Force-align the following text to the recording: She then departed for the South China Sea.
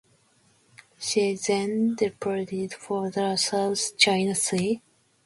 She 0.97 1.35
then 1.35 1.93
departed 1.93 2.73
for 2.73 3.11
the 3.11 3.35
South 3.35 3.95
China 3.99 4.33
Sea. 4.33 4.81